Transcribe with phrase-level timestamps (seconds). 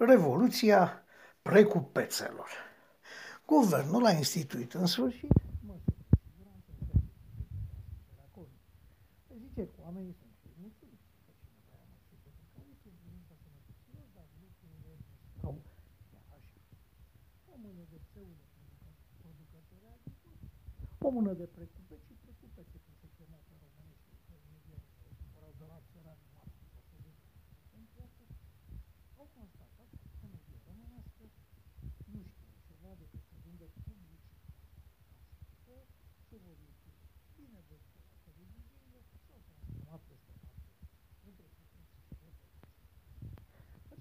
[0.00, 1.02] Revoluția
[1.42, 2.48] precupețelor.
[3.46, 5.32] Guvernul a instituit în sfârșit
[9.60, 11.08] zice că oamenii sunt mulțumiți.
[15.40, 15.52] Sau
[16.10, 16.58] chiar așa.
[17.52, 18.44] O mână de pseudă
[19.20, 20.40] producători agricoli,
[21.06, 24.34] o mână de precupeți și precupețe, cum se chema pe românește, că
[25.38, 26.52] erau de la țărani mari,
[27.72, 28.24] pentru asta
[29.20, 29.88] au constatat
[30.18, 31.24] că media românească
[32.12, 34.30] nu știe ceva decât să vândă publici
[35.64, 35.74] că
[36.28, 36.88] se vor ieși
[37.36, 37.90] bine de la
[38.26, 40.64] televiziune s-au transformat peste noapte
[41.26, 42.40] în precupeți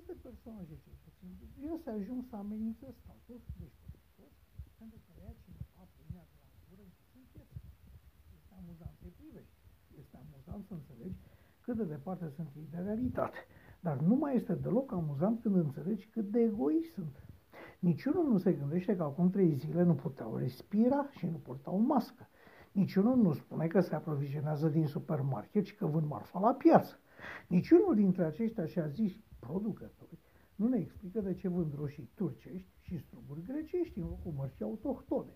[0.00, 3.80] Aceste personaje, cel puțin dubioase, ajung să amenință statul, deci
[4.16, 4.40] toți,
[4.78, 7.56] pentru că ia cineva pâinea de la gură închisă în pieță.
[8.36, 9.56] Este amuzant să-i privești.
[10.00, 11.20] Este amuzant să înțelegi
[11.64, 13.40] cât de departe sunt ei de realitate.
[13.86, 17.16] Dar nu mai este deloc amuzant când înțelegi cât de egoiști sunt.
[17.78, 22.28] Niciunul nu se gândește că acum trei zile nu puteau respira și nu purtau mască.
[22.72, 26.94] Niciunul nu spune că se aprovizionează din supermarket și că vând marfa la piață.
[27.46, 29.12] Niciunul dintre aceștia și-a zis
[29.50, 30.18] producători
[30.60, 35.34] nu ne explică de ce vând roșii turcești și struguri grecești în locul mărcii autohtone.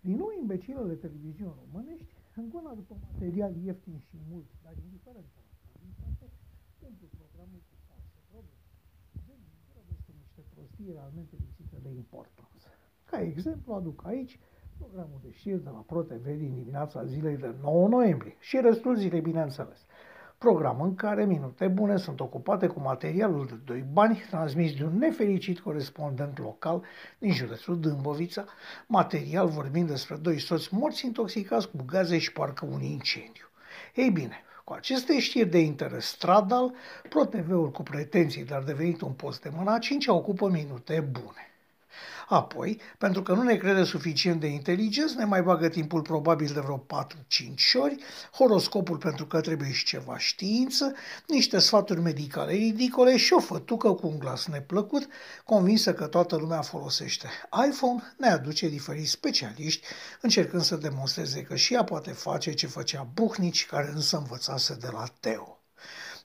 [0.00, 5.40] Din nou, imbecilele televiziuni românești, în gona după material ieftin și mult, dar indiferent de
[5.48, 6.26] la calitate,
[6.88, 8.52] umplu programul cu false probleme.
[9.74, 12.68] De despre niște prostii realmente lipsite de importanță.
[13.10, 14.38] Ca exemplu, aduc aici
[14.78, 19.20] programul de știri de la ProTV din dimineața zilei de 9 noiembrie și restul zilei,
[19.20, 19.86] bineînțeles.
[20.38, 24.98] Program în care minute bune sunt ocupate cu materialul de doi bani transmis de un
[24.98, 26.82] nefericit corespondent local
[27.18, 28.44] din județul Dâmbovița,
[28.86, 33.46] material vorbind despre doi soți morți intoxicați cu gaze și parcă un incendiu.
[33.94, 36.74] Ei bine, cu aceste știri de interes stradal,
[37.08, 41.55] ProTV-ul cu pretenții, dar devenit un post de mâna 5, ocupă minute bune.
[42.28, 46.60] Apoi, pentru că nu ne crede suficient de inteligenți, ne mai bagă timpul probabil de
[46.60, 47.96] vreo 4-5 ori,
[48.32, 50.94] horoscopul pentru că trebuie și ceva știință,
[51.26, 55.08] niște sfaturi medicale ridicole și o fătucă cu un glas neplăcut,
[55.44, 57.28] convinsă că toată lumea folosește
[57.68, 59.86] iPhone, ne aduce diferiți specialiști,
[60.20, 64.88] încercând să demonstreze că și ea poate face ce făcea Buhnici, care însă învățase de
[64.92, 65.55] la Teo.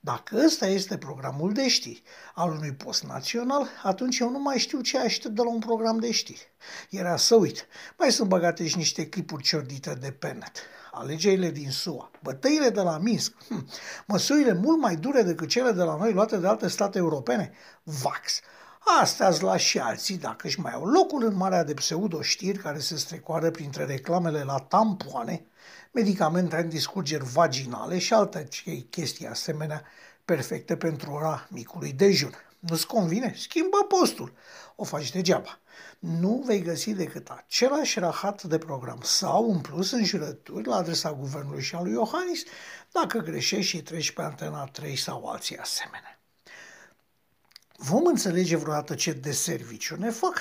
[0.00, 2.02] Dacă ăsta este programul de știri
[2.34, 5.98] al unui post național, atunci eu nu mai știu ce aștept de la un program
[5.98, 6.52] de știri.
[6.90, 7.66] Era să uit,
[7.98, 10.62] mai sunt băgate și niște clipuri ciordite de pe net.
[10.92, 13.68] Alegerile din SUA, bătăile de la Minsk, hm,
[14.06, 18.40] măsurile mult mai dure decât cele de la noi luate de alte state europene, VAX.
[18.96, 22.96] Astea la și alții, dacă își mai au locul în marea de pseudo-știri care se
[22.96, 25.46] strecoară printre reclamele la tampoane,
[25.92, 28.48] medicamente antiscurgeri vaginale și alte
[28.90, 29.82] chestii asemenea
[30.24, 32.32] perfecte pentru ora micului dejun.
[32.58, 33.34] Nu-ți convine?
[33.36, 34.32] Schimbă postul.
[34.76, 35.58] O faci degeaba.
[35.98, 41.62] Nu vei găsi decât același rahat de program sau, în plus, înjurături la adresa guvernului
[41.62, 42.42] și a lui Iohannis
[42.92, 46.07] dacă greșești și treci pe antena 3 sau alții asemenea.
[47.80, 50.36] Vom înțelege vreodată ce de serviciu ne fac?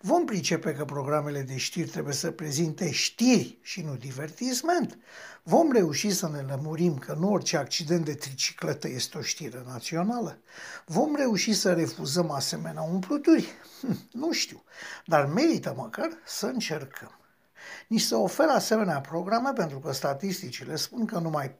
[0.00, 4.98] Vom pricepe că programele de știri trebuie să prezinte știri și nu divertisment.
[5.42, 10.38] Vom reuși să ne lămurim că nu orice accident de tricicletă este o știre națională.
[10.86, 13.48] Vom reuși să refuzăm asemenea umpluturi?
[13.80, 14.62] Hm, nu știu,
[15.04, 17.18] dar merită măcar să încercăm.
[17.88, 21.50] Ni se oferă asemenea programe pentru că statisticile spun că numai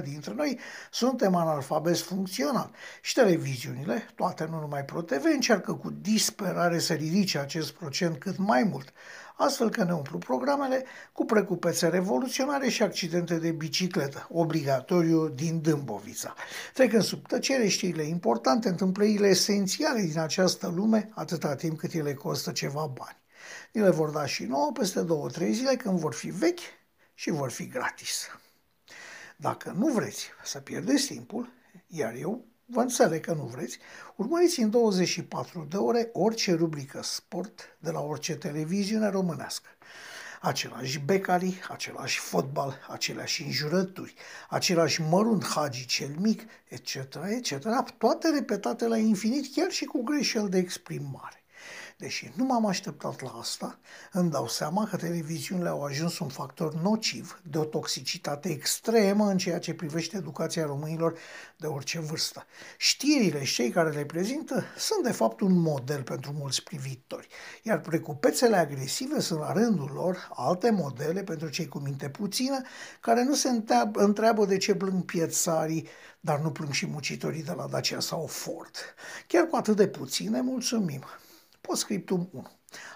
[0.00, 0.58] 40% dintre noi
[0.90, 7.70] suntem analfabeti funcțional și televiziunile, toate nu numai ProTV, încearcă cu disperare să ridice acest
[7.72, 8.92] procent cât mai mult,
[9.36, 16.34] astfel că ne umplu programele cu precupețe revoluționare și accidente de bicicletă, obligatoriu din Dâmbovița.
[16.74, 22.52] Trecând sub tăcere știrile importante, întâmplările esențiale din această lume, atâta timp cât ele costă
[22.52, 23.18] ceva bani.
[23.72, 26.60] Ni le vor da și nouă peste două, trei zile când vor fi vechi
[27.14, 28.26] și vor fi gratis.
[29.36, 31.52] Dacă nu vreți să pierdeți timpul,
[31.86, 33.78] iar eu vă înțeleg că nu vreți,
[34.16, 39.68] urmăriți în 24 de ore orice rubrică sport de la orice televiziune românească.
[40.40, 44.14] Același becari, același fotbal, aceleași înjurături,
[44.48, 46.94] același mărunt hagi cel mic, etc.,
[47.28, 47.58] etc.,
[47.98, 51.39] toate repetate la infinit, chiar și cu greșeli de exprimare.
[52.00, 53.78] Deși nu m-am așteptat la asta,
[54.12, 59.38] îmi dau seama că televiziunile au ajuns un factor nociv de o toxicitate extremă în
[59.38, 61.18] ceea ce privește educația românilor
[61.56, 62.46] de orice vârstă.
[62.76, 67.28] Știrile și cei care le prezintă sunt de fapt un model pentru mulți privitori,
[67.62, 72.60] iar precupețele agresive sunt la rândul lor alte modele pentru cei cu minte puțină
[73.00, 73.48] care nu se
[73.92, 75.88] întreabă de ce plâng piețarii,
[76.20, 78.76] dar nu plâng și muncitorii de la Dacia sau Ford.
[79.26, 81.04] Chiar cu atât de puține mulțumim.
[81.70, 82.46] Postscriptum 1.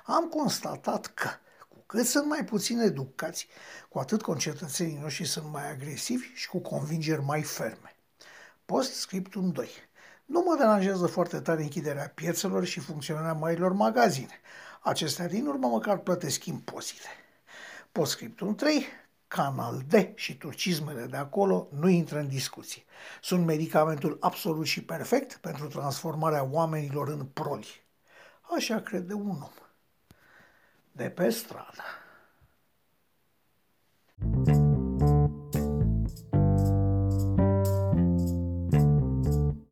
[0.05, 1.29] Am constatat că
[1.69, 3.47] cu cât sunt mai puțin educați,
[3.89, 7.97] cu atât concetățenii noștri sunt mai agresivi și cu convingeri mai ferme.
[8.65, 9.69] Postscriptum 2.
[10.25, 14.41] Nu mă deranjează foarte tare închiderea piețelor și funcționarea marilor magazine.
[14.83, 17.09] Acestea din urmă măcar plătesc impozite.
[17.93, 18.87] Postscriptum 3.
[19.29, 22.85] Canal D și turcismele de acolo nu intră în discuție.
[23.23, 27.84] Sunt medicamentul absolut și perfect pentru transformarea oamenilor în proli.
[28.51, 29.53] Așa crede un om
[30.93, 31.83] de pe stradă.
[31.83, 32.04] thank you